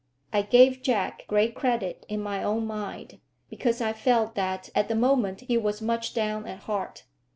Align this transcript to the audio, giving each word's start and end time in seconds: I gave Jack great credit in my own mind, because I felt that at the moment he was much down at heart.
I 0.33 0.41
gave 0.41 0.81
Jack 0.81 1.25
great 1.27 1.53
credit 1.53 2.07
in 2.09 2.21
my 2.23 2.41
own 2.41 2.65
mind, 2.65 3.19
because 3.51 3.81
I 3.81 3.93
felt 3.93 4.33
that 4.33 4.71
at 4.73 4.87
the 4.87 4.95
moment 4.95 5.41
he 5.41 5.59
was 5.59 5.79
much 5.79 6.15
down 6.15 6.47
at 6.47 6.61
heart. 6.61 7.03